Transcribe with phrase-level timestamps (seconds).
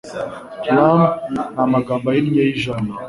[0.63, 0.99] Pram
[1.31, 2.91] ni Amagambo ahinnye y'Ijambo